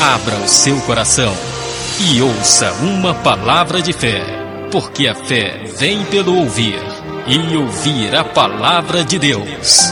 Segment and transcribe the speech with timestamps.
[0.00, 1.34] Abra o seu coração
[1.98, 4.22] e ouça uma palavra de fé,
[4.70, 6.78] porque a fé vem pelo ouvir
[7.26, 9.90] e ouvir a palavra de Deus.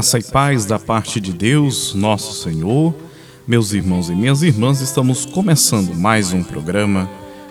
[0.00, 2.94] Graça e paz da parte de Deus, nosso Senhor.
[3.46, 7.06] Meus irmãos e minhas irmãs, estamos começando mais um programa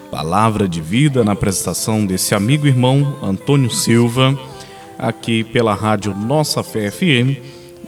[0.10, 4.36] Palavra de Vida na apresentação desse amigo irmão Antônio Silva,
[4.98, 7.38] aqui pela rádio Nossa Fé FM,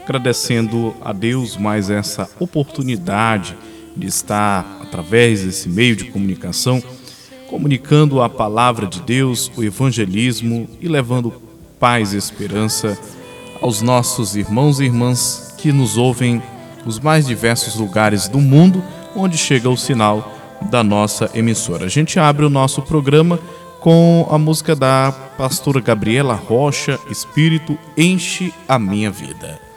[0.03, 3.57] agradecendo a Deus mais essa oportunidade
[3.97, 6.83] de estar através desse meio de comunicação
[7.47, 11.33] comunicando a palavra de Deus, o evangelismo e levando
[11.79, 12.95] paz e esperança
[13.61, 16.41] aos nossos irmãos e irmãs que nos ouvem
[16.85, 18.83] nos mais diversos lugares do mundo
[19.15, 20.33] onde chega o sinal
[20.69, 21.85] da nossa emissora.
[21.85, 23.39] A gente abre o nosso programa
[23.79, 29.70] com a música da pastora Gabriela Rocha, Espírito enche a minha vida.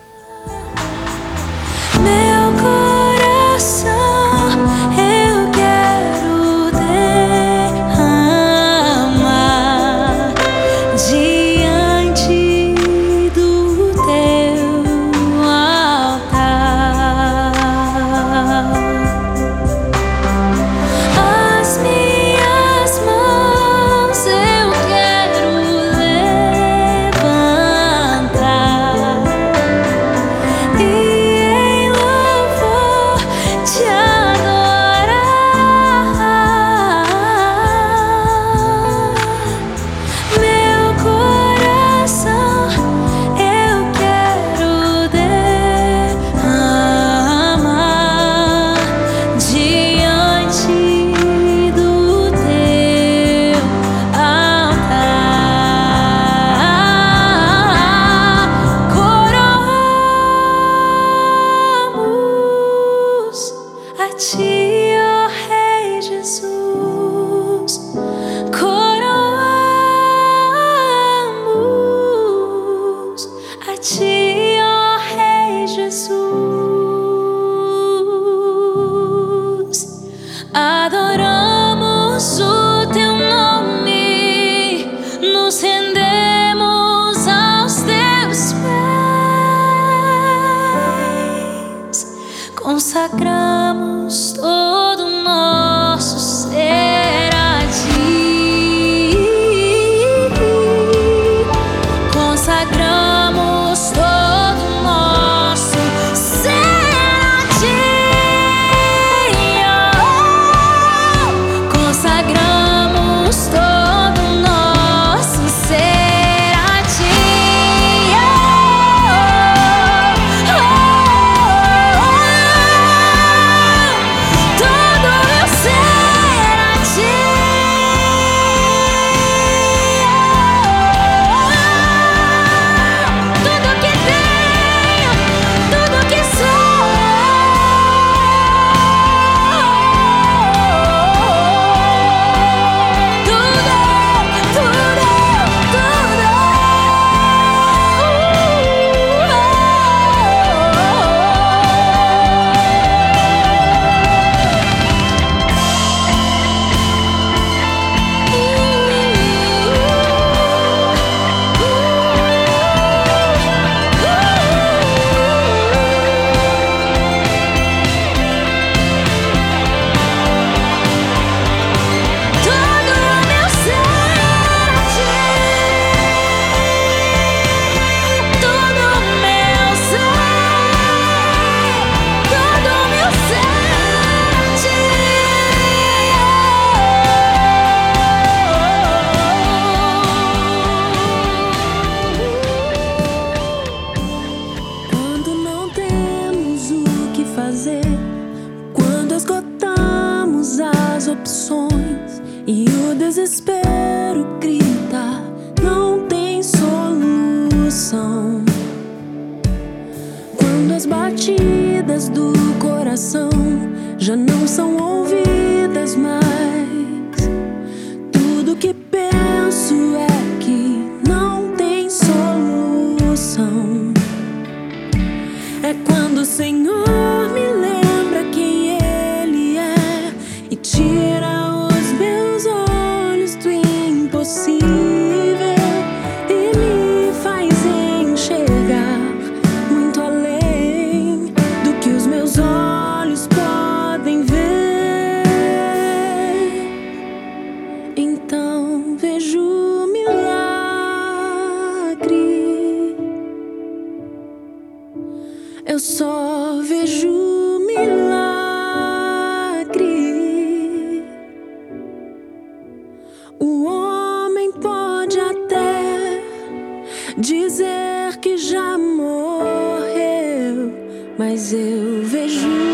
[271.19, 272.74] mas eu vejo.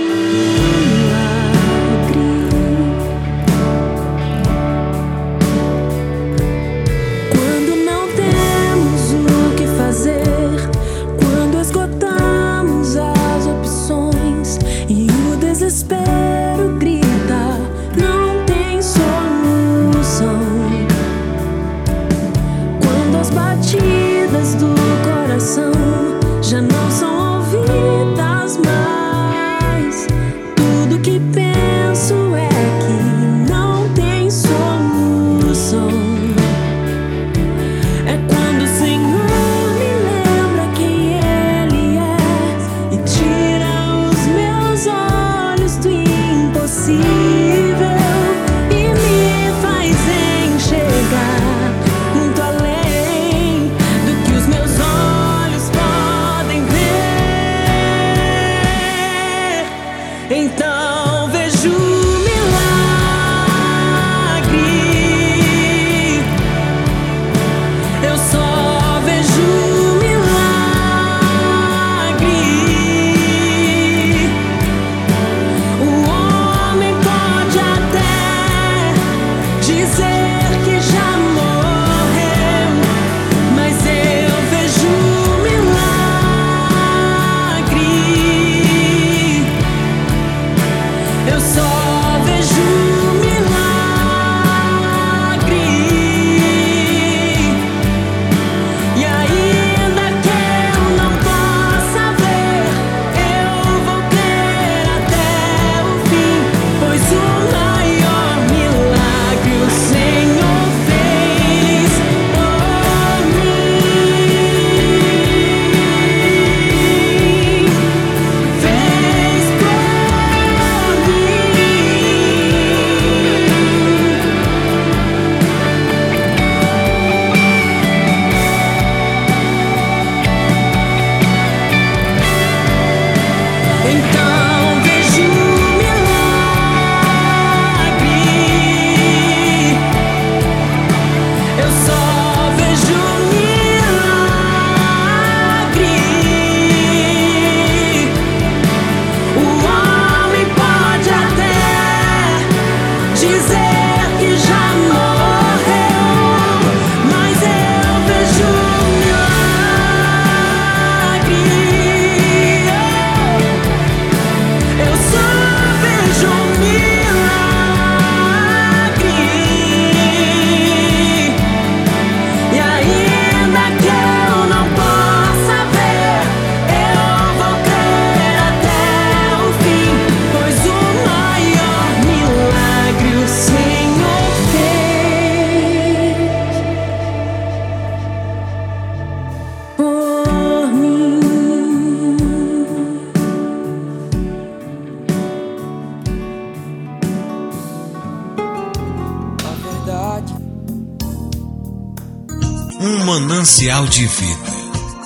[203.61, 204.53] De Vida.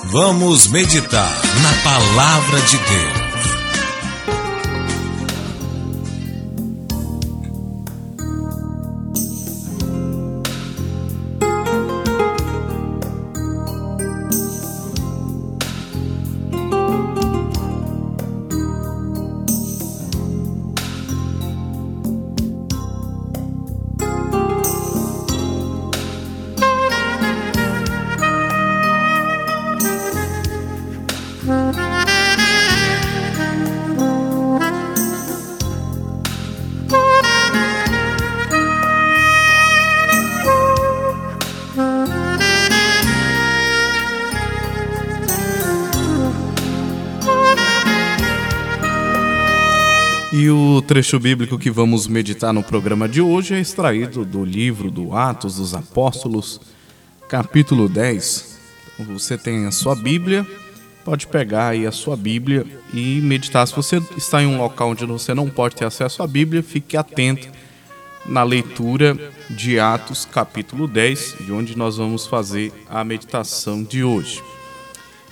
[0.05, 1.29] Vamos meditar
[1.61, 3.24] na Palavra de Deus.
[50.95, 55.57] Trecho bíblico que vamos meditar no programa de hoje é extraído do livro do Atos
[55.57, 56.61] dos Apóstolos,
[57.27, 58.57] capítulo 10.
[58.99, 60.47] Você tem a sua Bíblia,
[61.03, 63.67] pode pegar aí a sua Bíblia e meditar.
[63.67, 66.95] Se você está em um local onde você não pode ter acesso à Bíblia, fique
[66.95, 67.49] atento
[68.25, 69.17] na leitura
[69.49, 74.41] de Atos, capítulo 10, de onde nós vamos fazer a meditação de hoje.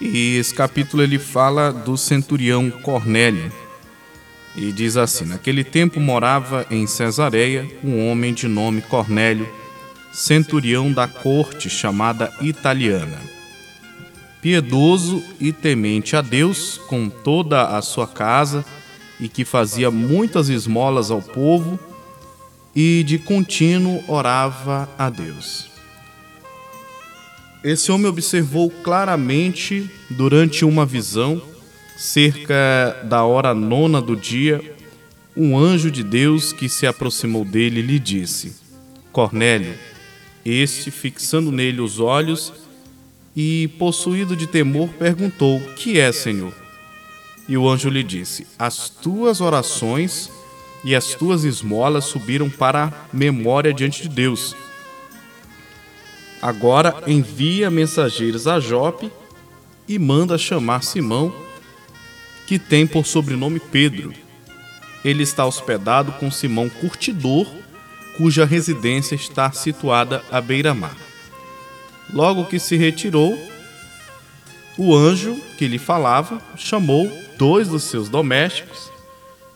[0.01, 3.62] E esse capítulo ele fala do centurião Cornélio.
[4.56, 9.48] E diz assim: Naquele tempo morava em Cesareia um homem de nome Cornélio,
[10.12, 13.20] centurião da corte chamada italiana.
[14.42, 18.64] Piedoso e temente a Deus com toda a sua casa,
[19.20, 21.80] e que fazia muitas esmolas ao povo,
[22.76, 25.72] e de contínuo orava a Deus.
[27.64, 31.42] Esse homem observou claramente durante uma visão,
[32.04, 34.76] cerca da hora nona do dia,
[35.38, 38.58] um anjo de Deus que se aproximou dele lhe disse:
[39.14, 39.74] Cornélio.
[40.46, 42.52] Este, fixando nele os olhos
[43.34, 46.54] e, possuído de temor, perguntou: Que é, Senhor?
[47.48, 50.30] E o anjo lhe disse: As tuas orações
[50.84, 54.54] e as tuas esmolas subiram para a memória diante de Deus.
[56.42, 59.10] Agora envia mensageiros a Jope
[59.88, 61.34] e manda chamar Simão,
[62.54, 64.14] que tem por sobrenome Pedro.
[65.04, 67.48] Ele está hospedado com Simão Curtidor,
[68.16, 70.96] cuja residência está situada à beira-mar.
[72.14, 73.36] Logo que se retirou,
[74.78, 78.92] o anjo que lhe falava chamou dois dos seus domésticos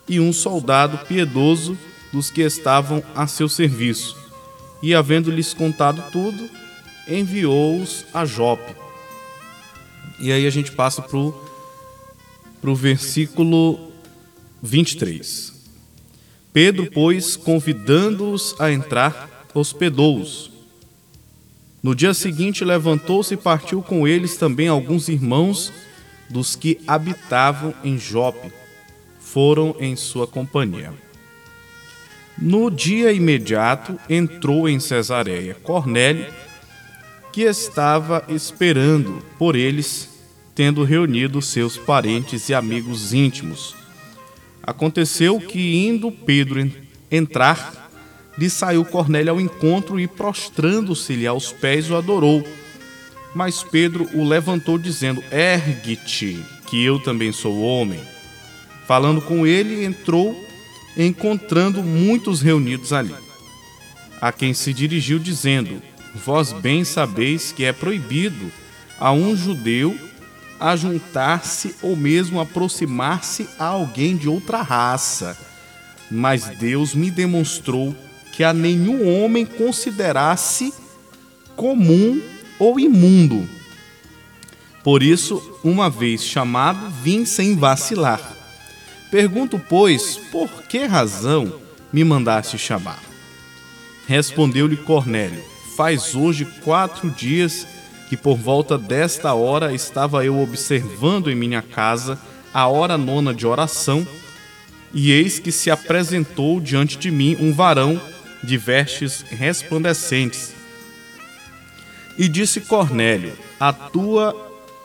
[0.08, 1.78] e um soldado piedoso
[2.12, 4.16] dos que estavam a seu serviço.
[4.82, 6.50] E, havendo-lhes contado tudo,
[7.06, 8.74] enviou-os a Jope.
[10.18, 11.47] E aí a gente passa para o
[12.74, 13.92] versículo
[14.62, 15.52] 23.
[16.52, 20.50] Pedro, pois, convidando-os a entrar, hospedou-os.
[21.82, 25.72] No dia seguinte, levantou-se e partiu com eles também alguns irmãos
[26.28, 28.52] dos que habitavam em Jope.
[29.20, 30.92] Foram em sua companhia.
[32.36, 36.26] No dia imediato, entrou em Cesareia Cornélio,
[37.32, 40.08] que estava esperando por eles,
[40.58, 43.76] tendo reunido seus parentes e amigos íntimos.
[44.60, 46.68] Aconteceu que, indo Pedro
[47.08, 47.88] entrar,
[48.36, 52.44] lhe saiu Cornélio ao encontro e, prostrando-se-lhe aos pés, o adorou.
[53.32, 58.00] Mas Pedro o levantou, dizendo: Ergue-te, que eu também sou homem.
[58.84, 60.44] Falando com ele, entrou,
[60.96, 63.14] encontrando muitos reunidos ali.
[64.20, 65.80] A quem se dirigiu, dizendo:
[66.16, 68.50] Vós bem sabeis que é proibido
[68.98, 70.07] a um judeu
[70.60, 75.36] ajuntar-se ou mesmo aproximar-se a alguém de outra raça.
[76.10, 77.94] Mas Deus me demonstrou
[78.32, 80.72] que a nenhum homem considerasse
[81.56, 82.20] comum
[82.58, 83.48] ou imundo.
[84.82, 88.20] Por isso, uma vez chamado, vim sem vacilar.
[89.10, 91.52] Pergunto, pois, por que razão
[91.92, 93.02] me mandaste chamar?
[94.06, 95.42] Respondeu-lhe Cornélio:
[95.76, 97.66] Faz hoje quatro dias
[98.08, 102.18] que por volta desta hora estava eu observando em minha casa
[102.52, 104.06] a hora nona de oração,
[104.92, 108.00] e eis que se apresentou diante de mim um varão
[108.42, 110.54] de vestes resplandecentes.
[112.16, 114.34] E disse Cornélio: A tua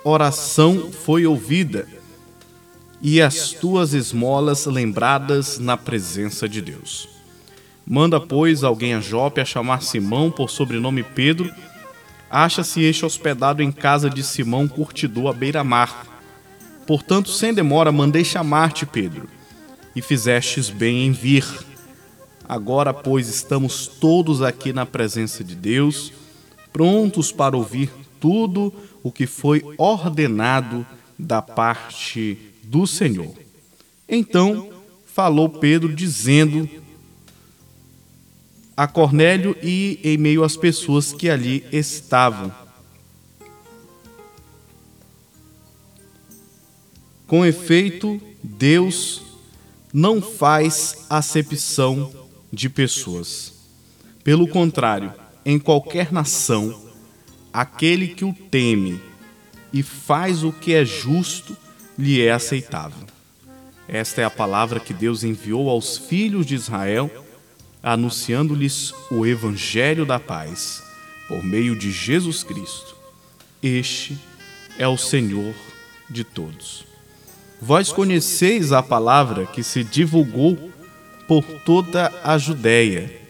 [0.04, 1.88] oração foi ouvida,
[3.02, 7.08] e as tuas esmolas lembradas na presença de Deus.
[7.86, 11.52] Manda, pois, alguém a Jope a chamar Simão por sobrenome Pedro.
[12.34, 16.08] Acha-se este hospedado em casa de Simão, curtidor à beira-mar.
[16.88, 19.30] Portanto, sem demora, mandei chamar-te, Pedro,
[19.96, 21.46] e fizestes bem em vir.
[22.50, 26.12] Agora, pois, estamos todos aqui na presença de Deus,
[26.74, 28.74] prontos para ouvir tudo
[29.04, 30.84] o que foi ordenado
[31.20, 33.32] da parte do Senhor.
[34.10, 34.72] Então
[35.06, 36.68] falou Pedro, dizendo
[38.76, 42.52] a Cornélio e em meio às pessoas que ali estavam.
[47.28, 49.22] Com efeito, Deus
[49.94, 52.12] não faz acepção
[52.52, 53.54] de pessoas.
[54.24, 55.14] Pelo contrário,
[55.46, 56.82] em qualquer nação,
[57.52, 59.00] aquele que o teme
[59.72, 61.56] e faz o que é justo
[61.98, 63.06] lhe é aceitável.
[63.88, 67.12] Esta é a palavra que Deus enviou aos filhos de Israel
[67.84, 70.82] anunciando-lhes o Evangelho da paz,
[71.28, 72.96] por meio de Jesus Cristo.
[73.62, 74.18] Este
[74.78, 75.54] é o Senhor
[76.10, 76.86] de todos.
[77.62, 80.72] Vós conheceis a palavra que se divulgou
[81.28, 83.22] por toda a Judéia,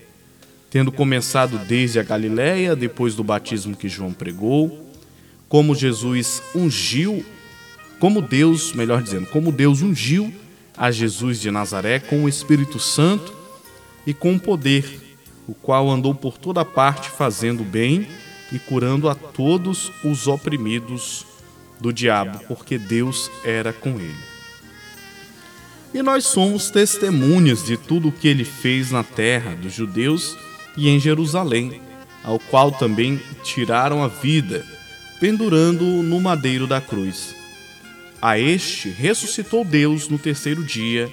[0.69, 4.91] tendo começado desde a Galiléia, depois do batismo que João pregou,
[5.49, 7.25] como Jesus ungiu,
[7.99, 10.33] como Deus, melhor dizendo, como Deus ungiu
[10.75, 13.42] a Jesus de Nazaré com o Espírito Santo
[14.05, 15.01] e com poder,
[15.47, 18.07] o qual andou por toda parte fazendo bem
[18.51, 21.25] e curando a todos os oprimidos
[21.79, 24.33] do diabo, porque Deus era com ele.
[25.93, 30.35] E nós somos testemunhas de tudo o que ele fez na terra dos judeus
[30.75, 31.81] e em Jerusalém,
[32.23, 34.65] ao qual também tiraram a vida,
[35.19, 37.35] pendurando no madeiro da cruz.
[38.21, 41.11] A este ressuscitou Deus no terceiro dia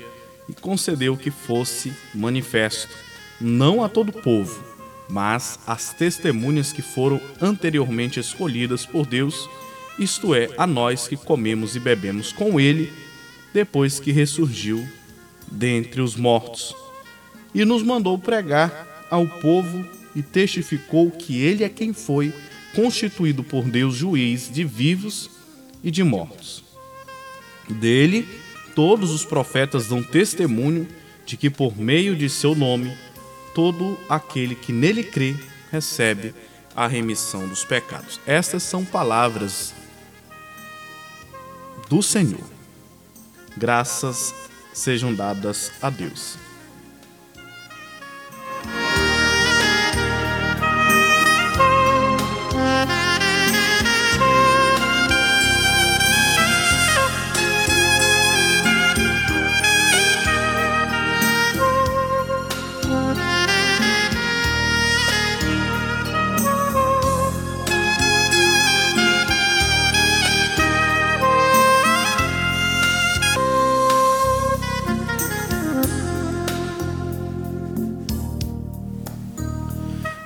[0.51, 2.93] e concedeu que fosse manifesto,
[3.41, 4.63] não a todo o povo,
[5.09, 9.49] mas às testemunhas que foram anteriormente escolhidas por Deus,
[9.99, 12.93] isto é, a nós que comemos e bebemos com ele
[13.55, 14.87] depois que ressurgiu
[15.51, 16.75] dentre os mortos,
[17.55, 22.33] e nos mandou pregar ao povo e testificou que ele é quem foi
[22.75, 25.31] constituído por Deus juiz de vivos
[25.83, 26.63] e de mortos.
[27.69, 28.27] Dele,
[28.75, 30.89] todos os profetas dão testemunho
[31.25, 32.97] de que por meio de seu nome,
[33.55, 35.37] todo aquele que nele crê
[35.71, 36.35] recebe
[36.75, 38.21] a remissão dos pecados.
[38.27, 39.75] Estas são palavras
[41.89, 42.61] do Senhor
[43.57, 44.35] graças
[44.73, 46.50] sejam dadas a Deus.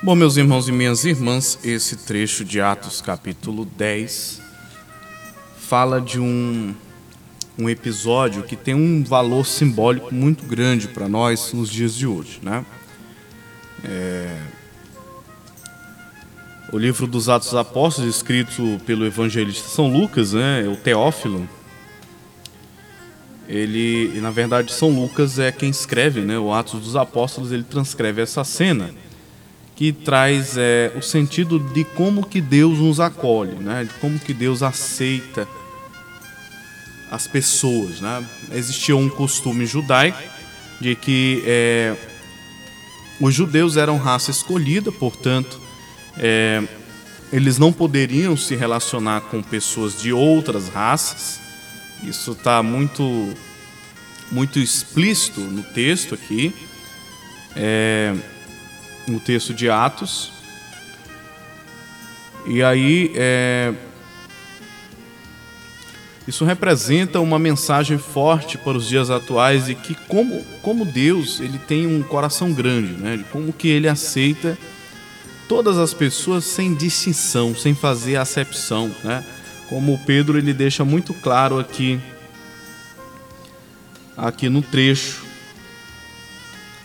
[0.05, 4.39] Bom, meus irmãos e minhas irmãs, esse trecho de Atos capítulo 10
[5.57, 6.75] fala de um,
[7.59, 12.39] um episódio que tem um valor simbólico muito grande para nós nos dias de hoje.
[12.43, 12.67] Né?
[13.83, 14.43] É...
[16.71, 21.49] O livro dos Atos dos Apóstolos, escrito pelo evangelista São Lucas, né, o Teófilo,
[23.49, 28.21] ele, na verdade, São Lucas é quem escreve né, o Atos dos Apóstolos, ele transcreve
[28.21, 28.91] essa cena
[29.77, 33.85] que traz é, o sentido de como que Deus nos acolhe, né?
[33.85, 35.49] de como que Deus aceita
[37.11, 38.01] as pessoas.
[38.01, 38.25] Né?
[38.53, 40.23] Existia um costume judaico
[40.81, 41.97] de que é,
[43.21, 45.61] os judeus eram raça escolhida, portanto,
[46.19, 46.63] é,
[47.33, 51.41] eles não poderiam se relacionar com pessoas de outras raças.
[52.05, 53.35] Isso está muito,
[54.31, 56.55] muito explícito no texto aqui.
[57.57, 58.15] É,
[59.07, 60.33] no texto de Atos.
[62.47, 63.73] E aí, é,
[66.27, 71.59] isso representa uma mensagem forte para os dias atuais e que como, como Deus ele
[71.59, 73.19] tem um coração grande, né?
[73.19, 74.57] De como que ele aceita
[75.49, 79.25] todas as pessoas sem distinção, sem fazer acepção, né?
[79.69, 82.01] Como Pedro ele deixa muito claro aqui
[84.17, 85.24] aqui no trecho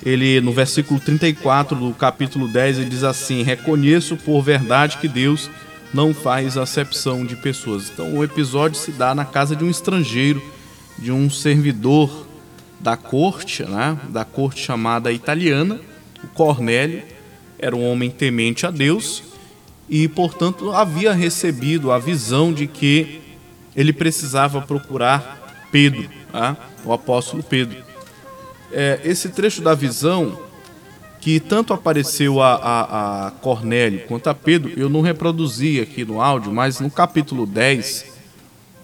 [0.03, 5.49] ele no versículo 34 do capítulo 10, ele diz assim: "Reconheço por verdade que Deus
[5.93, 7.89] não faz acepção de pessoas".
[7.89, 10.41] Então o episódio se dá na casa de um estrangeiro,
[10.97, 12.27] de um servidor
[12.79, 13.97] da corte, né?
[14.09, 15.79] Da corte chamada italiana,
[16.23, 17.03] o Cornélio
[17.57, 19.21] era um homem temente a Deus
[19.89, 23.21] e, portanto, havia recebido a visão de que
[23.75, 26.55] ele precisava procurar Pedro, né?
[26.85, 27.88] o apóstolo Pedro
[28.71, 30.37] é, esse trecho da visão
[31.19, 36.21] que tanto apareceu a, a, a, Cornélio quanto a Pedro, eu não reproduzi aqui no
[36.21, 38.05] áudio, mas no capítulo 10,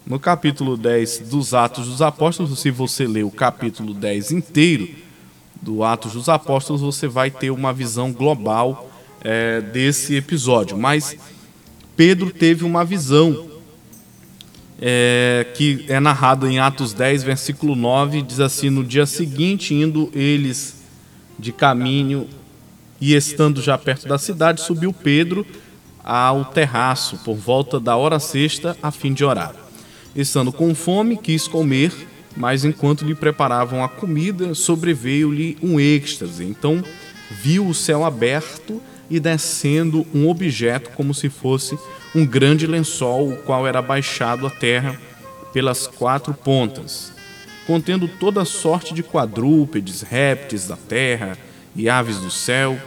[0.05, 4.89] no capítulo 10 dos Atos dos Apóstolos, se você ler o capítulo 10 inteiro
[5.61, 10.77] do Atos dos Apóstolos, você vai ter uma visão global é, desse episódio.
[10.77, 11.17] Mas
[11.95, 13.54] Pedro teve uma visão
[14.81, 20.11] é, que é narrado em Atos 10, versículo 9, diz assim: No dia seguinte, indo
[20.13, 20.83] eles
[21.37, 22.27] de caminho
[22.99, 25.45] e estando já perto da cidade, subiu Pedro
[26.03, 29.53] ao terraço por volta da hora sexta, a fim de orar.
[30.15, 31.91] Estando com fome, quis comer,
[32.37, 36.43] mas enquanto lhe preparavam a comida, sobreveio-lhe um êxtase.
[36.43, 36.83] Então
[37.41, 41.77] viu o céu aberto e descendo um objeto como se fosse
[42.15, 44.97] um grande lençol, o qual era baixado à terra
[45.53, 47.13] pelas quatro pontas.
[47.67, 51.35] contendo toda sorte de quadrúpedes, répteis da terra
[51.75, 52.77] e aves do céu.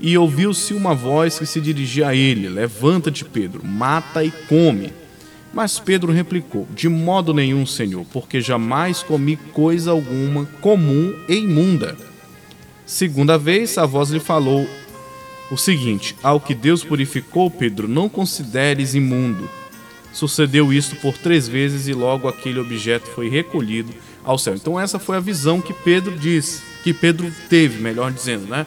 [0.00, 4.92] E ouviu-se uma voz que se dirigia a ele: Levanta-te, Pedro, mata e come.
[5.54, 11.96] Mas Pedro replicou: De modo nenhum, Senhor, porque jamais comi coisa alguma comum e imunda.
[12.84, 14.66] Segunda vez, a voz lhe falou
[15.50, 19.48] o seguinte: Ao que Deus purificou, Pedro, não consideres imundo.
[20.12, 23.92] Sucedeu isto por três vezes e logo aquele objeto foi recolhido
[24.24, 24.54] ao céu.
[24.54, 28.66] Então essa foi a visão que Pedro diz, que Pedro teve, melhor dizendo, né?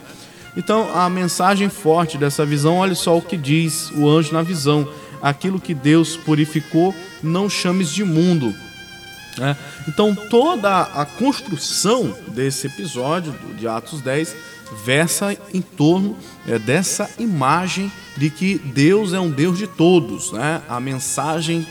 [0.56, 4.88] Então a mensagem forte dessa visão, olha só o que diz o anjo na visão:
[5.20, 8.54] aquilo que Deus purificou, não chames de imundo.
[9.36, 9.56] né?
[9.86, 14.53] Então toda a construção desse episódio de Atos 10
[14.84, 20.32] versa em torno é, dessa imagem de que Deus é um Deus de todos.
[20.32, 20.62] Né?
[20.68, 21.66] A mensagem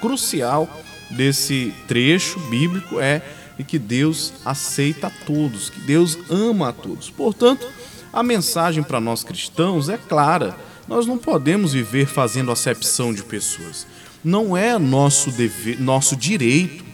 [0.00, 0.68] crucial
[1.10, 3.22] desse trecho bíblico é
[3.56, 7.10] de que Deus aceita a todos, que Deus ama a todos.
[7.10, 7.66] Portanto,
[8.12, 10.56] a mensagem para nós cristãos é clara.
[10.86, 13.86] Nós não podemos viver fazendo acepção de pessoas.
[14.24, 16.84] Não é nosso dever, nosso direito.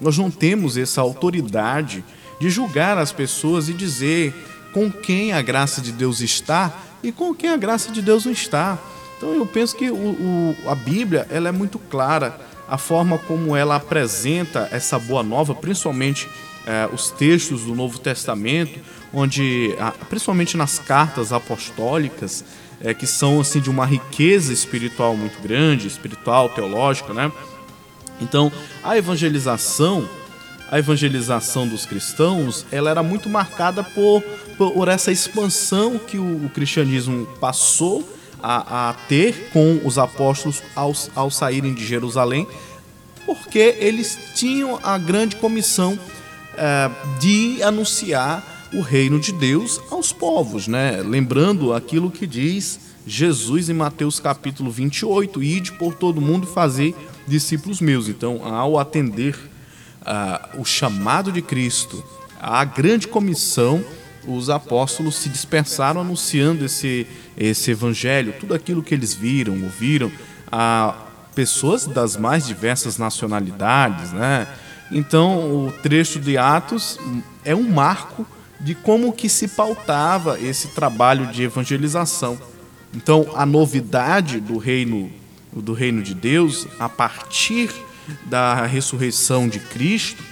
[0.00, 2.04] Nós não temos essa autoridade
[2.40, 4.34] de julgar as pessoas e dizer
[4.74, 8.32] com quem a graça de Deus está e com quem a graça de Deus não
[8.32, 8.76] está.
[9.16, 13.54] Então eu penso que o, o, a Bíblia ela é muito clara, a forma como
[13.54, 16.28] ela apresenta essa boa nova, principalmente
[16.66, 18.80] eh, os textos do Novo Testamento,
[19.12, 22.44] onde, ah, principalmente nas cartas apostólicas,
[22.80, 27.30] eh, que são assim de uma riqueza espiritual muito grande, espiritual, teológica, né?
[28.20, 28.50] Então,
[28.82, 30.08] a evangelização,
[30.70, 34.22] a evangelização dos cristãos, ela era muito marcada por,
[34.56, 38.08] por essa expansão que o, o cristianismo passou
[38.42, 42.46] a, a, ter com os apóstolos ao, ao saírem de Jerusalém,
[43.24, 45.98] porque eles tinham a grande comissão
[46.56, 51.00] eh, de anunciar o reino de Deus aos povos, né?
[51.02, 56.94] Lembrando aquilo que diz Jesus em Mateus capítulo 28, ide por todo mundo fazer
[57.26, 58.08] discípulos meus.
[58.08, 59.36] Então, ao atender
[60.04, 62.02] ah, o chamado de Cristo,
[62.40, 63.84] a grande comissão,
[64.26, 70.10] os apóstolos se dispersaram anunciando esse, esse evangelho, tudo aquilo que eles viram, ouviram,
[70.50, 70.94] a
[71.34, 74.46] pessoas das mais diversas nacionalidades, né?
[74.90, 76.98] Então, o trecho de Atos
[77.44, 78.26] é um marco
[78.60, 82.38] de como que se pautava esse trabalho de evangelização.
[82.94, 85.10] Então, a novidade do reino
[85.52, 87.70] do reino de Deus a partir
[88.26, 90.22] da ressurreição de Cristo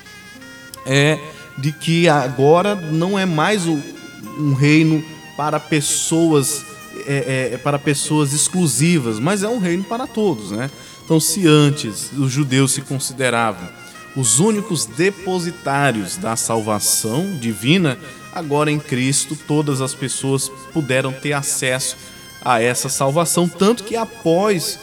[0.86, 1.18] é
[1.58, 5.04] de que agora não é mais um reino
[5.36, 6.64] para pessoas
[7.06, 10.70] é, é, para pessoas exclusivas, mas é um reino para todos, né?
[11.04, 13.68] Então, se antes os judeus se consideravam
[14.14, 17.98] os únicos depositários da salvação divina,
[18.32, 21.96] agora em Cristo todas as pessoas puderam ter acesso
[22.44, 24.78] a essa salvação, tanto que após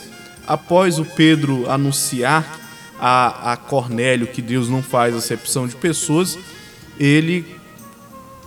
[0.47, 2.60] após o Pedro anunciar
[2.99, 6.38] a, a Cornélio que Deus não faz acepção de pessoas,
[6.99, 7.45] ele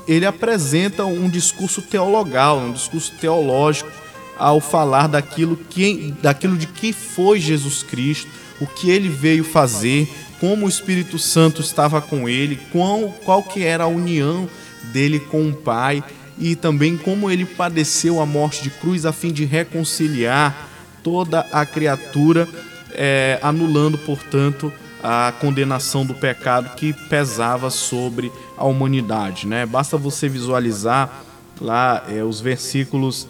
[0.06, 3.90] ele apresenta um discurso teologal, um discurso teológico
[4.36, 8.28] ao falar daquilo que daquilo de que foi Jesus Cristo,
[8.60, 10.08] o que ele veio fazer,
[10.40, 14.48] como o Espírito Santo estava com ele, qual, qual que era a união
[14.92, 16.02] dele com o Pai
[16.38, 20.68] e também como ele padeceu a morte de cruz a fim de reconciliar
[21.02, 22.48] toda a criatura,
[22.94, 29.46] eh, anulando, portanto, a condenação do pecado que pesava sobre a humanidade.
[29.46, 29.66] Né?
[29.66, 31.24] Basta você visualizar
[31.60, 33.26] lá eh, os versículos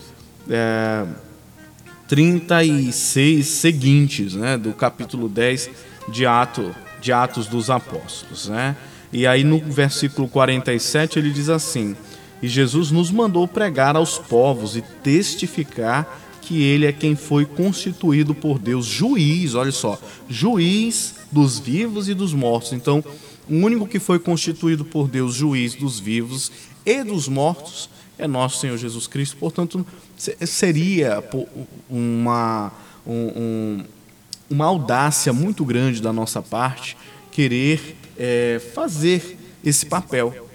[0.51, 1.07] eh,
[2.09, 4.59] 36 seguintes né?
[4.59, 5.70] do capítulo 10
[6.09, 8.48] de, Ato, de Atos dos Apóstolos.
[8.48, 8.77] Né?
[9.11, 11.96] E aí no versículo 47 ele diz assim:
[12.42, 18.35] E Jesus nos mandou pregar aos povos e testificar que ele é quem foi constituído
[18.35, 22.72] por Deus juiz, olha só, juiz dos vivos e dos mortos.
[22.72, 23.02] Então,
[23.48, 26.50] o único que foi constituído por Deus juiz dos vivos
[26.85, 29.37] e dos mortos é nosso Senhor Jesus Cristo.
[29.37, 31.22] Portanto, se- seria
[31.88, 32.72] uma
[33.07, 33.85] um- um-
[34.50, 36.96] uma audácia muito grande da nossa parte
[37.31, 40.48] querer eh, fazer esse papel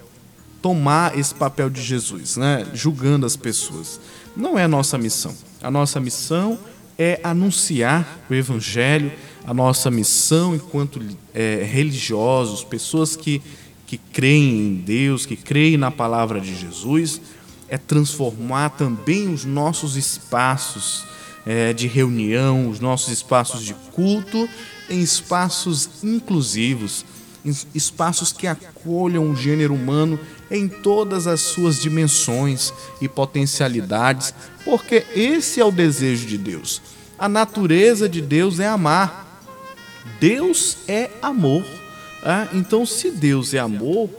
[0.62, 2.66] tomar esse papel de Jesus, né?
[2.74, 4.00] julgando as pessoas.
[4.36, 5.34] Não é a nossa missão.
[5.62, 6.60] A nossa missão
[6.98, 9.12] é anunciar o Evangelho,
[9.46, 11.02] a nossa missão enquanto
[11.34, 13.42] é, religiosos, pessoas que,
[13.86, 17.22] que creem em Deus, que creem na palavra de Jesus,
[17.70, 21.06] é transformar também os nossos espaços
[21.46, 24.48] é, de reunião, os nossos espaços de culto,
[24.90, 27.06] em espaços inclusivos,
[27.44, 34.34] es- espaços que acolham o gênero humano em todas as suas dimensões e potencialidades,
[34.64, 36.82] porque esse é o desejo de Deus.
[37.18, 39.42] A natureza de Deus é amar.
[40.20, 41.66] Deus é amor.
[42.24, 44.10] ah, Então, se Deus é amor,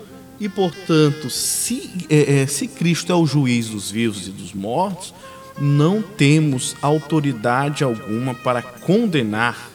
[0.40, 5.12] e portanto, se, é, é, se Cristo é o juiz dos vivos e dos mortos,
[5.60, 9.70] não temos autoridade alguma para condenar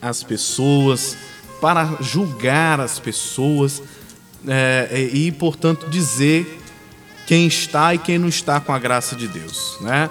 [0.00, 1.16] as pessoas,
[1.60, 3.82] para julgar as pessoas
[4.46, 6.60] é, é, e, portanto, dizer
[7.26, 10.10] quem está e quem não está com a graça de Deus, né?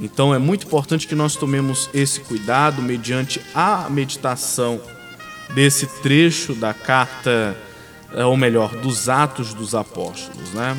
[0.00, 4.80] Então é muito importante que nós tomemos esse cuidado mediante a meditação
[5.54, 7.56] desse trecho da carta,
[8.12, 10.76] eh, ou melhor, dos Atos dos Apóstolos, né?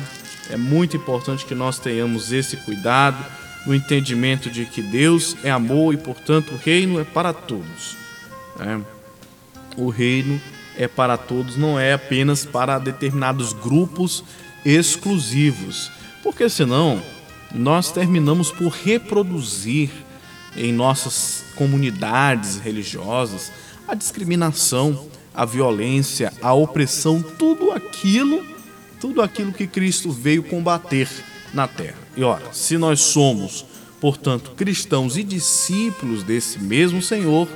[0.50, 3.22] É muito importante que nós tenhamos esse cuidado
[3.66, 7.96] no entendimento de que Deus é amor e, portanto, o reino é para todos.
[8.58, 8.80] né?
[9.76, 14.22] O reino é para todos, não é apenas para determinados grupos
[14.64, 15.90] exclusivos,
[16.22, 17.02] porque senão
[17.54, 19.90] nós terminamos por reproduzir
[20.56, 23.50] em nossas comunidades religiosas
[23.86, 28.44] a discriminação, a violência, a opressão, tudo aquilo,
[29.00, 31.08] tudo aquilo que Cristo veio combater
[31.54, 31.96] na terra.
[32.16, 33.64] E ora, se nós somos,
[34.00, 37.48] portanto, cristãos e discípulos desse mesmo Senhor,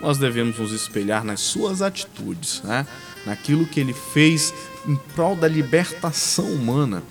[0.00, 2.86] nós devemos nos espelhar nas suas atitudes, né?
[3.26, 4.54] naquilo que ele fez
[4.86, 7.02] em prol da libertação humana,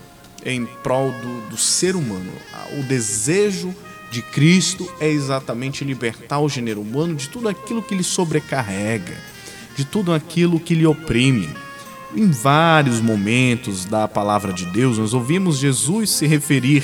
[0.45, 2.31] em prol do, do ser humano.
[2.79, 3.73] O desejo
[4.11, 9.15] de Cristo é exatamente libertar o gênero humano de tudo aquilo que lhe sobrecarrega,
[9.75, 11.49] de tudo aquilo que lhe oprime.
[12.15, 16.83] Em vários momentos da palavra de Deus, nós ouvimos Jesus se referir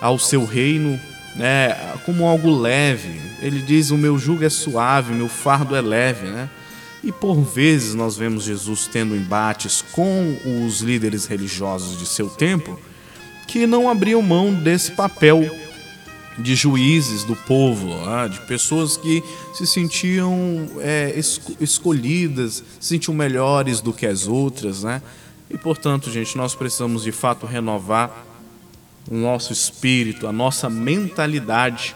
[0.00, 0.98] ao seu reino
[1.36, 3.31] né, como algo leve.
[3.42, 6.26] Ele diz: O meu jugo é suave, meu fardo é leve.
[6.26, 6.48] Né?
[7.02, 12.78] E por vezes nós vemos Jesus tendo embates com os líderes religiosos de seu tempo
[13.48, 15.44] que não abriam mão desse papel
[16.38, 23.14] de juízes do povo, ah, de pessoas que se sentiam é, esco- escolhidas, se sentiam
[23.14, 25.02] melhores do que as outras, né?
[25.50, 28.24] E portanto, gente, nós precisamos de fato renovar
[29.10, 31.94] o nosso espírito, a nossa mentalidade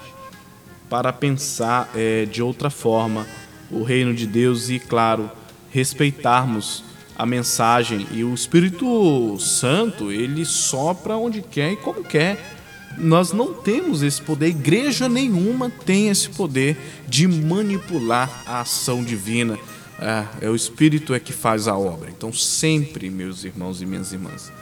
[0.89, 3.27] para pensar é, de outra forma
[3.71, 5.31] o reino de Deus e, claro,
[5.71, 6.85] respeitarmos
[7.19, 8.07] a mensagem.
[8.13, 12.55] E o Espírito Santo, ele sopra onde quer e como quer.
[12.99, 19.59] Nós não temos esse poder, igreja nenhuma tem esse poder de manipular a ação divina.
[19.99, 22.11] Ah, é o Espírito é que faz a obra.
[22.11, 24.53] Então, sempre, meus irmãos e minhas irmãs,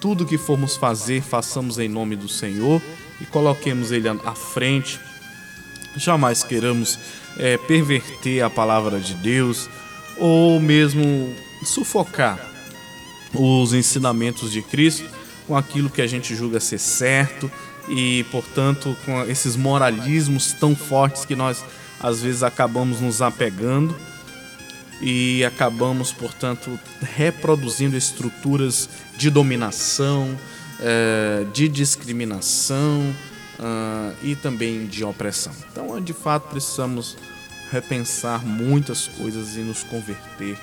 [0.00, 2.80] tudo que formos fazer, façamos em nome do Senhor
[3.20, 5.00] e coloquemos Ele à frente.
[5.98, 6.98] Jamais queiramos
[7.36, 9.68] eh, perverter a palavra de Deus
[10.16, 11.34] ou mesmo
[11.64, 12.38] sufocar
[13.34, 15.04] os ensinamentos de Cristo
[15.46, 17.50] com aquilo que a gente julga ser certo
[17.88, 21.64] e, portanto, com esses moralismos tão fortes que nós
[22.00, 23.96] às vezes acabamos nos apegando
[25.00, 30.38] e acabamos, portanto, reproduzindo estruturas de dominação,
[30.80, 33.14] eh, de discriminação
[33.58, 35.52] ah, e também de opressão.
[35.70, 37.16] Então, de fato, precisamos
[37.70, 40.56] repensar muitas coisas e nos converter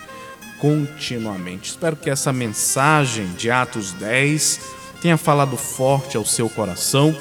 [0.60, 1.72] continuamente.
[1.72, 4.60] Espero que essa mensagem de Atos 10
[5.02, 7.16] tenha falado forte ao seu coração.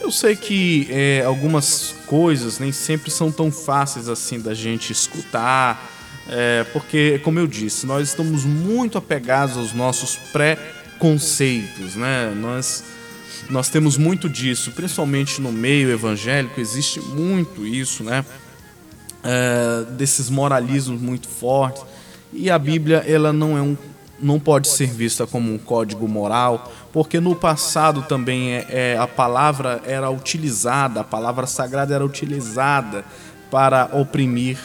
[0.00, 5.90] Eu sei que é, algumas coisas nem sempre são tão fáceis assim da gente escutar,
[6.28, 12.32] é, porque, como eu disse, nós estamos muito apegados aos nossos pré-conceitos, né?
[12.34, 12.84] Nós,
[13.48, 18.24] nós temos muito disso, principalmente no meio evangélico, existe muito isso, né?
[19.22, 21.84] É, desses moralismos muito fortes.
[22.32, 23.76] E a Bíblia, ela não é um
[24.22, 29.06] não pode ser vista como um código moral, porque no passado também é, é, a
[29.06, 33.04] palavra era utilizada, a palavra sagrada era utilizada
[33.50, 34.58] para oprimir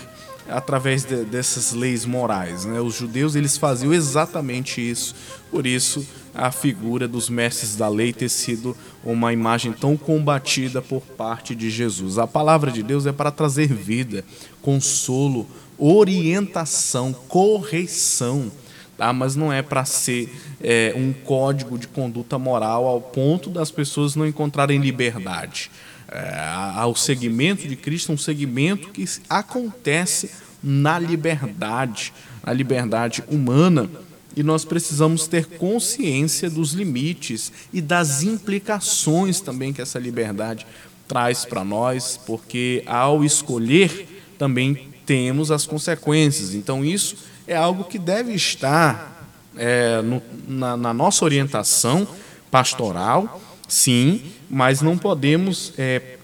[0.50, 2.66] através de, dessas leis morais.
[2.66, 2.80] Né?
[2.80, 5.16] Os judeus eles faziam exatamente isso,
[5.50, 6.06] por isso
[6.36, 11.70] a figura dos mestres da lei ter sido uma imagem tão combatida por parte de
[11.70, 12.18] Jesus.
[12.18, 14.24] A palavra de Deus é para trazer vida,
[14.62, 18.52] consolo, orientação, correção
[18.98, 19.12] tá?
[19.14, 20.30] mas não é para ser
[20.62, 25.72] é, um código de conduta moral ao ponto das pessoas não encontrarem liberdade.
[26.08, 32.14] É, o segmento de Cristo um segmento que acontece na liberdade,
[32.46, 33.90] na liberdade humana,
[34.36, 40.66] e nós precisamos ter consciência dos limites e das implicações também que essa liberdade
[41.08, 46.54] traz para nós, porque ao escolher também temos as consequências.
[46.54, 47.16] Então isso
[47.48, 52.08] é algo que deve estar é, no- na, na nossa orientação
[52.52, 56.18] pastoral, sim, mas não podemos é,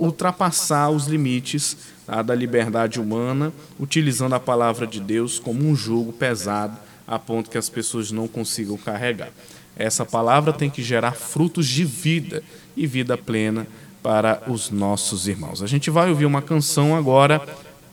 [0.00, 6.12] ultrapassar os limites tá, da liberdade humana, utilizando a palavra de Deus como um jugo
[6.12, 9.30] pesado, a ponto que as pessoas não consigam carregar.
[9.76, 12.42] Essa palavra tem que gerar frutos de vida
[12.76, 13.66] e vida plena
[14.02, 15.62] para os nossos irmãos.
[15.62, 17.40] A gente vai ouvir uma canção agora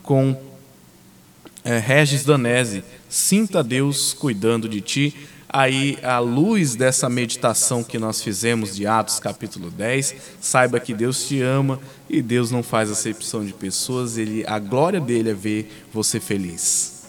[0.02, 0.36] com
[1.64, 5.14] é, Regis Danese, Sinta Deus cuidando de ti.
[5.48, 11.26] Aí, à luz dessa meditação que nós fizemos de Atos capítulo 10, saiba que Deus
[11.26, 15.70] te ama e Deus não faz acepção de pessoas, ele, a glória dele é ver
[15.92, 17.02] você feliz.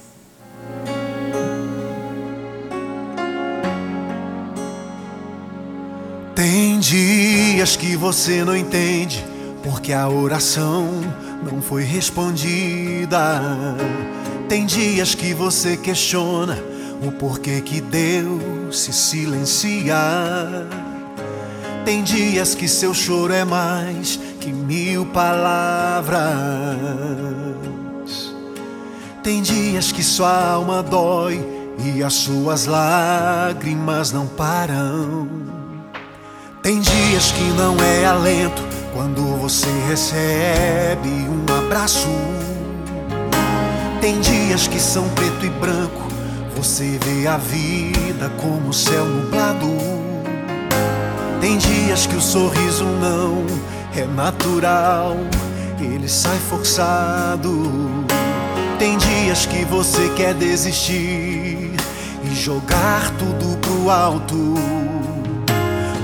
[6.36, 9.24] Tem dias que você não entende
[9.64, 10.90] porque a oração
[11.44, 13.42] não foi respondida.
[14.50, 16.58] Tem dias que você questiona
[17.02, 19.96] o porquê que Deus se silencia.
[21.86, 26.24] Tem dias que seu choro é mais que mil palavras.
[29.22, 31.46] Tem dias que sua alma dói
[31.86, 35.53] e as suas lágrimas não param.
[36.64, 42.08] Tem dias que não é alento quando você recebe um abraço.
[44.00, 46.08] Tem dias que são preto e branco,
[46.56, 49.68] você vê a vida como céu nublado.
[51.42, 53.46] Tem dias que o sorriso não
[53.94, 55.18] é natural,
[55.82, 57.70] ele sai forçado.
[58.80, 61.74] Tem dias que você quer desistir
[62.24, 64.83] e jogar tudo pro alto.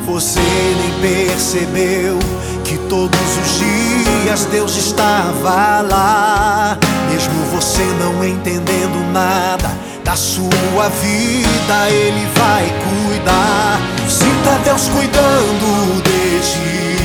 [0.10, 2.18] Você nem percebeu
[2.66, 6.76] que todos os dias Deus estava lá,
[7.12, 9.70] mesmo você não entendendo nada
[10.04, 12.66] da sua vida, Ele vai
[13.08, 13.80] cuidar.
[14.10, 16.98] Sinta Deus cuidando de ti,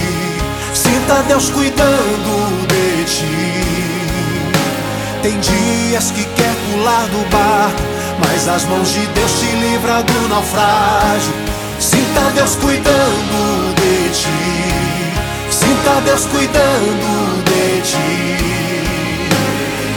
[0.73, 3.55] sinta Deus cuidando de ti.
[5.23, 7.83] Tem dias que quer pular do barco,
[8.19, 11.54] mas as mãos de Deus te livra do naufrágio.
[11.79, 14.29] Sinta Deus cuidando de ti.
[15.51, 18.37] Sinta Deus cuidando de ti.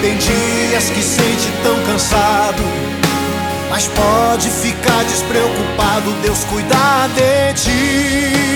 [0.01, 2.61] Tem dias que sente tão cansado,
[3.69, 6.11] mas pode ficar despreocupado.
[6.21, 8.47] Deus cuidar de ti.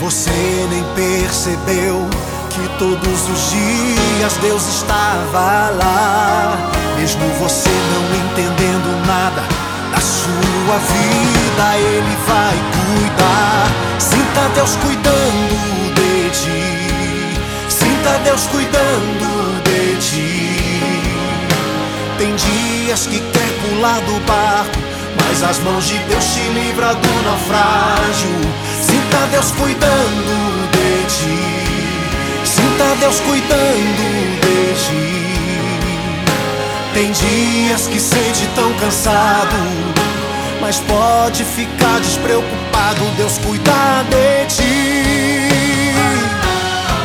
[0.00, 0.30] Você
[0.70, 2.08] nem percebeu
[2.48, 6.56] que todos os dias Deus estava lá,
[6.98, 13.70] mesmo você não entendendo nada da sua vida, Ele vai cuidar.
[13.98, 20.50] Sinta Deus cuidando de ti, sinta Deus cuidando de ti.
[22.18, 24.78] Tem dias que quer pular do barco,
[25.24, 28.30] mas as mãos de Deus te livra do naufrágio.
[28.80, 35.19] Sinta Deus cuidando de ti, sinta Deus cuidando de ti.
[36.92, 39.54] Tem dias que sente tão cansado,
[40.60, 43.04] mas pode ficar despreocupado.
[43.16, 45.94] Deus cuida de ti.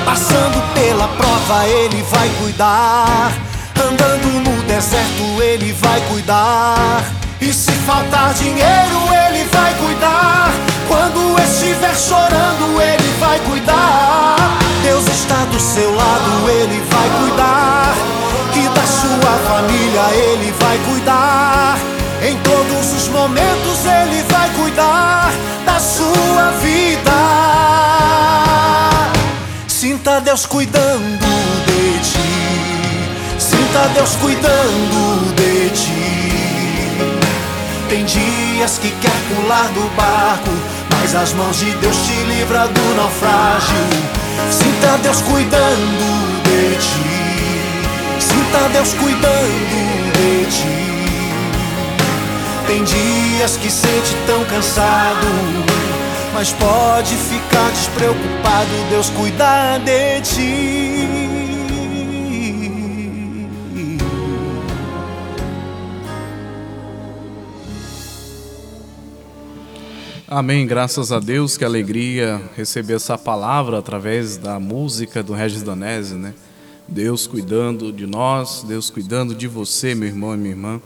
[0.03, 3.31] Passando pela prova, Ele vai cuidar.
[3.79, 7.03] Andando no deserto, Ele vai cuidar.
[7.39, 10.51] E se faltar dinheiro, Ele vai cuidar.
[10.87, 14.35] Quando estiver chorando, Ele vai cuidar.
[14.81, 17.95] Deus está do seu lado, Ele vai cuidar.
[19.05, 21.77] Sua família, Ele vai cuidar.
[22.27, 25.31] Em todos os momentos, Ele vai cuidar
[25.63, 27.11] da sua vida.
[29.67, 31.19] Sinta Deus cuidando
[31.67, 32.35] de ti.
[33.37, 36.25] Sinta Deus cuidando de ti.
[37.87, 40.49] Tem dias que quer pular do barco,
[40.89, 43.85] mas as mãos de Deus te livra do naufrágio.
[44.49, 47.04] Sinta Deus cuidando de ti.
[48.35, 50.85] Sinta Deus cuidando de ti.
[52.67, 55.25] Tem dias que sente tão cansado,
[56.33, 58.69] mas pode ficar despreocupado.
[58.89, 61.25] Deus cuida de ti.
[70.27, 76.15] Amém, graças a Deus, que alegria receber essa palavra através da música do Regis Danese,
[76.15, 76.33] né?
[76.87, 80.81] Deus cuidando de nós, Deus cuidando de você, meu irmão e minha irmã.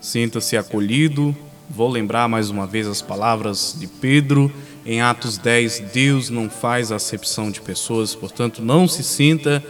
[0.00, 1.34] Sinta-se acolhido.
[1.68, 4.52] Vou lembrar mais uma vez as palavras de Pedro
[4.84, 9.64] em Atos 10: Deus não faz acepção de pessoas, portanto, não se sinta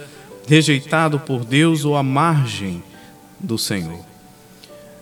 [0.47, 2.83] rejeitado por Deus ou à margem
[3.39, 3.99] do Senhor.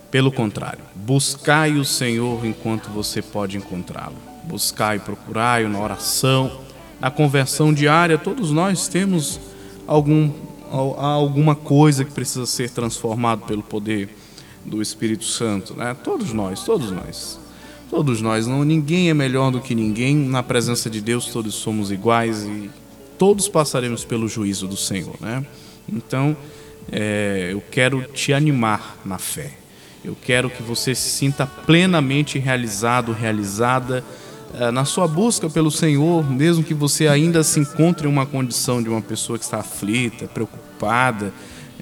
[0.09, 4.15] Pelo contrário, buscai o Senhor enquanto você pode encontrá-lo.
[4.43, 6.59] Buscai, procurai na oração,
[6.99, 8.17] na conversão diária.
[8.17, 9.39] Todos nós temos
[9.87, 10.31] algum,
[10.73, 14.09] al- alguma coisa que precisa ser transformado pelo poder
[14.65, 15.95] do Espírito Santo, né?
[16.03, 17.39] Todos nós, todos nós.
[17.89, 20.15] Todos nós, não ninguém é melhor do que ninguém.
[20.15, 22.69] Na presença de Deus todos somos iguais e
[23.19, 25.45] todos passaremos pelo juízo do Senhor, né?
[25.87, 26.35] Então,
[26.91, 29.51] é, eu quero te animar na fé.
[30.03, 34.03] Eu quero que você se sinta plenamente realizado, realizada
[34.71, 38.89] na sua busca pelo Senhor, mesmo que você ainda se encontre em uma condição de
[38.89, 41.33] uma pessoa que está aflita, preocupada,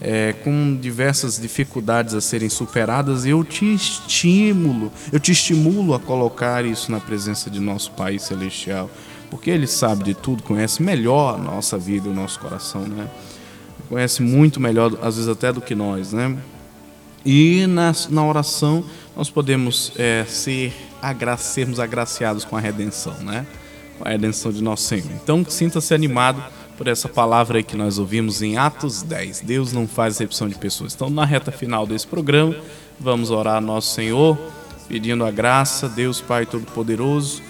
[0.03, 6.65] eh, com diversas dificuldades a serem superadas, eu te estimulo, eu te estimulo a colocar
[6.65, 8.89] isso na presença de nosso Pai Celestial,
[9.29, 13.07] porque Ele sabe de tudo, conhece melhor a nossa vida e o nosso coração, né?
[13.87, 16.35] Conhece muito melhor, às vezes até do que nós, né?
[17.23, 18.83] E na, na oração
[19.15, 23.45] nós podemos é, ser agra sermos agraciados com a redenção, né?
[23.97, 25.11] Com a redenção de nosso Senhor.
[25.23, 26.43] Então sinta-se animado
[26.77, 29.41] por essa palavra aí que nós ouvimos em Atos 10.
[29.41, 30.95] Deus não faz exceção de pessoas.
[30.95, 32.55] Então, na reta final desse programa,
[32.99, 34.35] vamos orar a nosso Senhor,
[34.87, 37.41] pedindo a graça, Deus Pai Todo-Poderoso,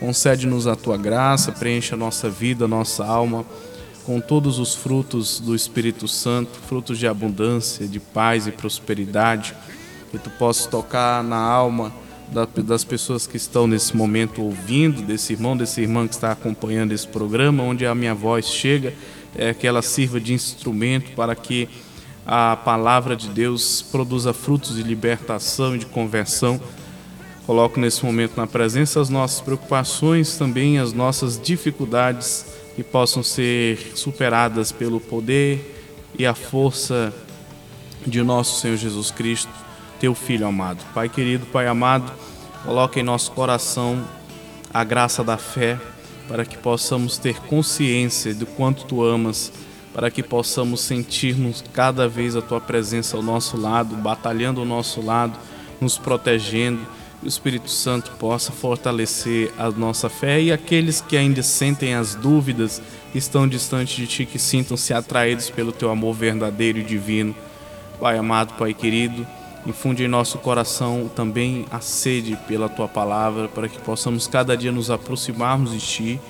[0.00, 3.44] concede-nos a tua graça, preencha a nossa vida, a nossa alma
[4.06, 9.54] com todos os frutos do Espírito Santo, frutos de abundância, de paz e prosperidade,
[10.10, 11.92] que tu possas tocar na alma
[12.32, 16.92] da- das pessoas que estão nesse momento ouvindo, desse irmão, desse irmã que está acompanhando
[16.92, 18.92] esse programa, onde a minha voz chega,
[19.36, 21.68] é, que ela sirva de instrumento para que
[22.26, 26.60] a palavra de Deus produza frutos de libertação e de conversão.
[27.46, 32.44] Coloco nesse momento na presença as nossas preocupações, também as nossas dificuldades
[32.76, 35.74] que possam ser superadas pelo poder
[36.18, 37.12] e a força
[38.06, 39.50] de nosso Senhor Jesus Cristo,
[40.00, 40.84] teu Filho amado.
[40.94, 42.12] Pai querido, Pai amado,
[42.64, 44.02] coloca em nosso coração
[44.72, 45.78] a graça da fé
[46.28, 49.50] para que possamos ter consciência do quanto tu amas,
[49.94, 55.00] para que possamos sentirmos cada vez a tua presença ao nosso lado, batalhando ao nosso
[55.00, 55.36] lado,
[55.80, 56.80] nos protegendo.
[57.20, 62.14] Que o Espírito Santo possa fortalecer a nossa fé e aqueles que ainda sentem as
[62.14, 62.80] dúvidas,
[63.12, 67.34] estão distantes de ti, que sintam-se atraídos pelo teu amor verdadeiro e divino.
[67.98, 69.26] Pai amado, Pai querido,
[69.66, 74.72] infunde em nosso coração também a sede pela tua palavra, para que possamos cada dia
[74.72, 76.20] nos aproximarmos de ti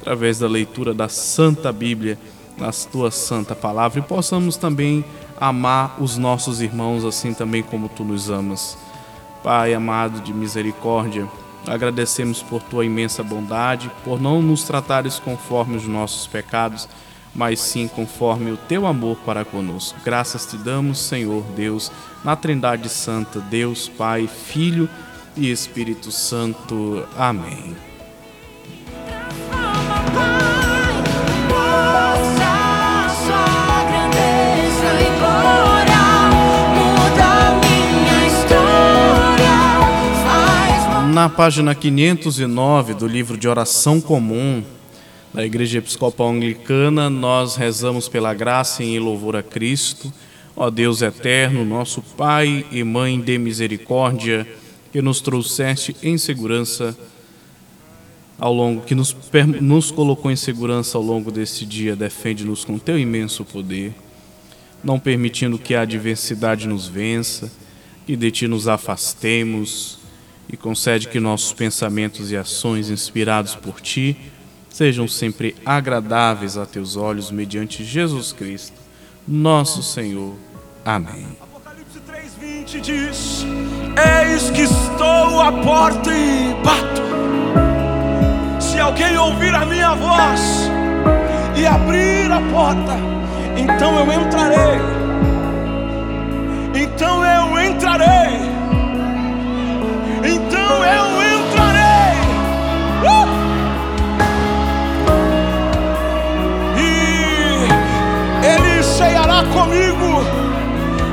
[0.00, 2.18] através da leitura da Santa Bíblia,
[2.56, 5.04] nas tua santa palavra, e possamos também
[5.40, 8.78] amar os nossos irmãos assim também como tu nos amas.
[9.42, 11.28] Pai amado de misericórdia,
[11.66, 16.88] agradecemos por tua imensa bondade, por não nos tratares conforme os nossos pecados,
[17.34, 19.98] mas sim conforme o teu amor para conosco.
[20.04, 21.90] Graças te damos, Senhor Deus,
[22.24, 24.88] na Trindade Santa, Deus, Pai, Filho
[25.36, 27.04] e Espírito Santo.
[27.16, 27.74] Amém.
[41.12, 44.64] Na página 509 do livro de oração comum
[45.34, 50.12] da Igreja Episcopal Anglicana, nós rezamos pela graça e louvor a Cristo.
[50.54, 54.46] Ó Deus eterno, nosso Pai e Mãe de misericórdia,
[54.92, 56.96] que nos trouxeste em segurança
[58.38, 59.16] ao longo que nos,
[59.60, 63.92] nos colocou em segurança ao longo deste dia, defende-nos com teu imenso poder,
[64.84, 67.50] não permitindo que a adversidade nos vença,
[68.06, 69.98] que de ti nos afastemos
[70.48, 74.16] e concede que nossos pensamentos e ações inspirados por ti
[74.74, 78.76] sejam sempre agradáveis a teus olhos mediante Jesus Cristo,
[79.26, 80.34] nosso Senhor.
[80.84, 81.28] Amém.
[81.40, 83.46] Apocalipse 3:20 diz:
[84.26, 87.04] Eis que estou à porta e bato.
[88.60, 90.40] Se alguém ouvir a minha voz
[91.56, 92.96] e abrir a porta,
[93.56, 94.80] então eu entrarei.
[96.74, 98.53] Então eu entrarei.
[109.54, 110.24] Comigo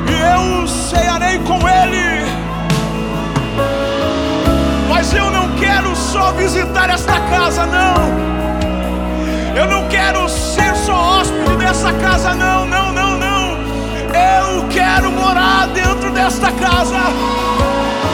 [0.10, 2.26] e eu cearei com ele.
[4.90, 8.32] Mas eu não quero só visitar esta casa, não.
[9.56, 13.52] Eu não quero ser só hóspede dessa casa, não, não, não, não.
[14.10, 16.98] Eu quero morar dentro desta casa.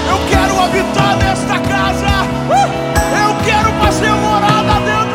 [0.09, 2.07] Eu quero habitar nesta casa.
[2.49, 2.88] Uh!
[3.23, 5.07] Eu quero fazer morada dentro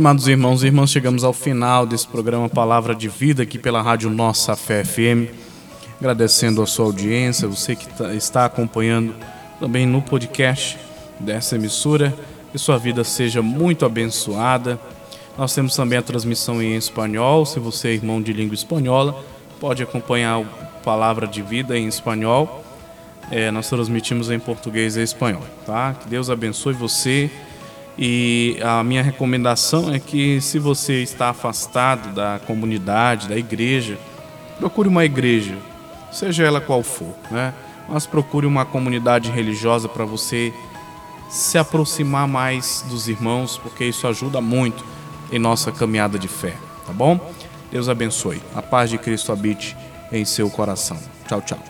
[0.00, 4.08] Estimados irmãos e irmãs, chegamos ao final desse programa Palavra de Vida aqui pela Rádio
[4.08, 5.28] Nossa Fé FM.
[6.00, 9.14] Agradecendo a sua audiência, você que tá- está acompanhando
[9.60, 10.78] também no podcast
[11.20, 12.14] dessa emissora.
[12.50, 14.80] Que sua vida seja muito abençoada.
[15.36, 17.44] Nós temos também a transmissão em espanhol.
[17.44, 19.22] Se você é irmão de língua espanhola,
[19.60, 20.46] pode acompanhar o
[20.82, 22.64] Palavra de Vida em espanhol.
[23.30, 25.92] É, nós transmitimos em português e espanhol, tá?
[25.92, 27.30] Que Deus abençoe você.
[28.02, 33.98] E a minha recomendação é que se você está afastado da comunidade, da igreja,
[34.58, 35.58] procure uma igreja,
[36.10, 37.52] seja ela qual for, né?
[37.86, 40.50] Mas procure uma comunidade religiosa para você
[41.28, 44.82] se aproximar mais dos irmãos, porque isso ajuda muito
[45.30, 46.54] em nossa caminhada de fé,
[46.86, 47.20] tá bom?
[47.70, 48.40] Deus abençoe.
[48.54, 49.76] A paz de Cristo habite
[50.10, 50.98] em seu coração.
[51.28, 51.69] Tchau, tchau.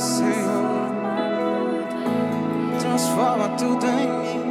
[0.00, 0.90] Senhor.
[2.78, 4.45] Transforma tudo em mim.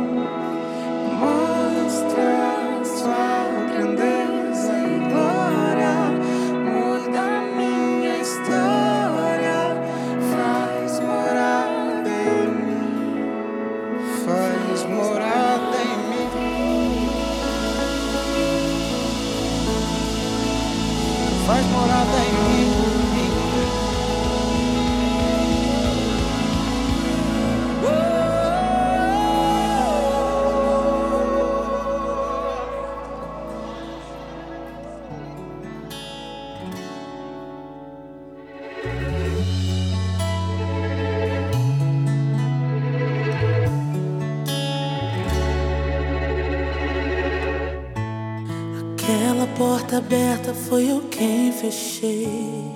[50.69, 52.75] Foi eu quem fechei.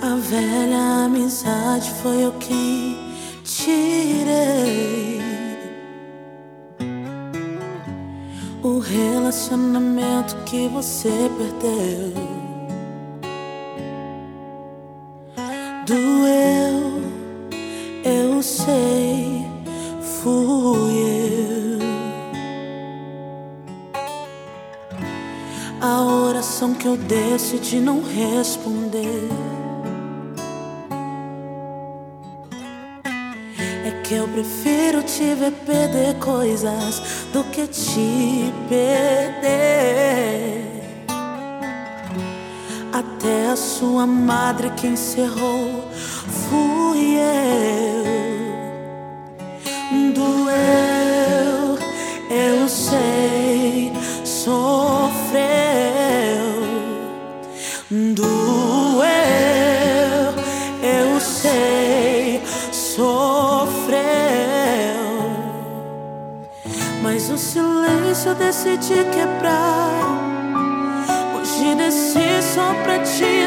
[0.00, 2.96] A velha amizade foi eu quem
[3.44, 5.20] tirei.
[8.62, 12.31] O relacionamento que você perdeu
[27.02, 29.28] decidi não responder
[33.84, 39.52] é que eu prefiro te ver perder coisas do que te perder.
[42.92, 45.84] Até a sua madre que encerrou
[46.48, 48.01] fui eu.
[68.52, 70.20] Decidi quebrar.
[71.34, 73.41] Hoje desci só pra te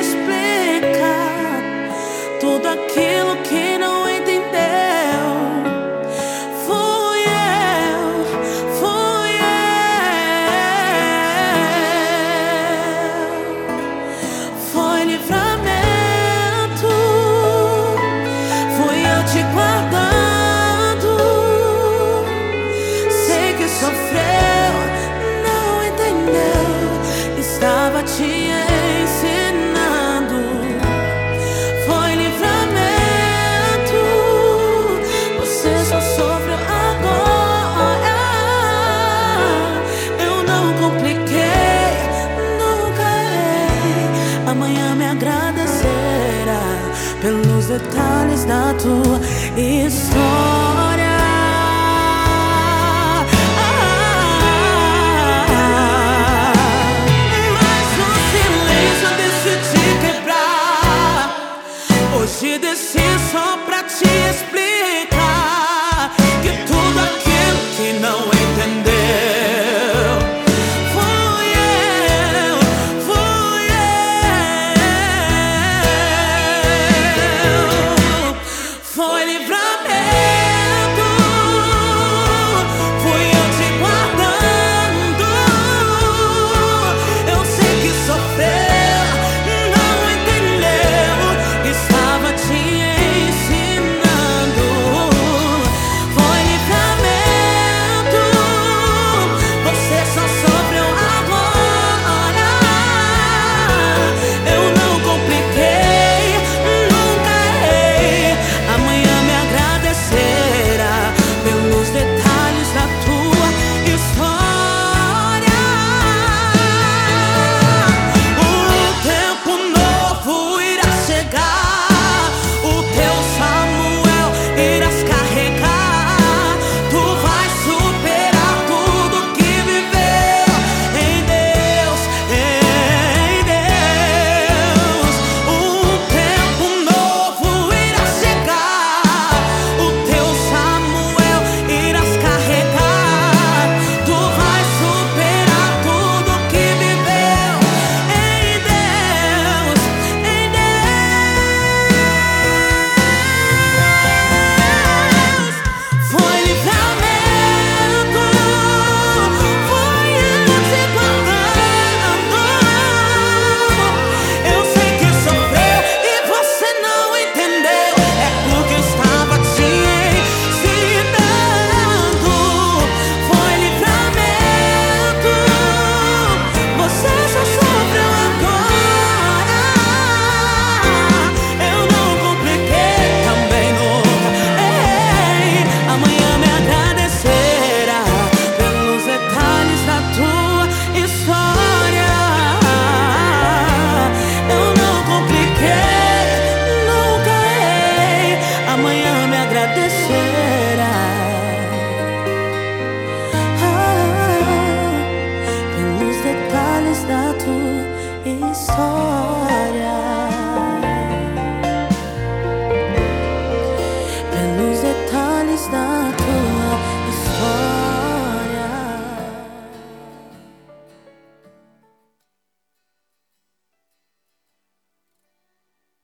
[47.77, 49.19] detalhes da tua
[49.57, 51.17] história.
[57.53, 61.23] Mas o silêncio decidi quebrar.
[62.17, 63.74] Hoje desci só pra.